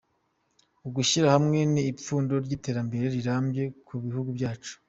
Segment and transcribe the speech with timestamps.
[0.87, 4.73] Ugushyira hamwe ni ipfundo ry'iterambere rirambye ku gihugu cyacu.